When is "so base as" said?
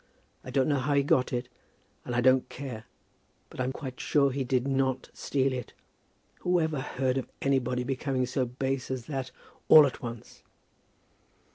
8.25-9.05